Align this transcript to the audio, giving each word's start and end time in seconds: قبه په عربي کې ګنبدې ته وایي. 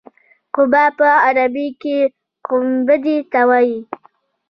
قبه 0.55 0.83
په 0.97 1.07
عربي 1.25 1.67
کې 1.81 1.97
ګنبدې 2.47 3.17
ته 3.31 3.41
وایي. 3.49 3.77